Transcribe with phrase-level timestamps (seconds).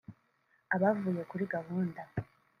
[0.75, 2.01] abavuye kuri gahunda